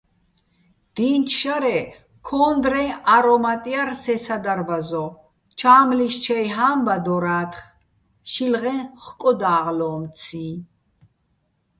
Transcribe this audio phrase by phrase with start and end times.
[0.95, 1.77] დი́ნჩო̆ შარე,
[2.27, 5.05] ქო́ნდრეჼ არომატ ჲარ სე სადარბაზო,
[5.59, 7.61] ჩა́მლიშ ჩაჲ ჰა́მბადორა́თხ
[8.31, 10.47] შილღეჼ ხკოდა́ღლო́მციჼ.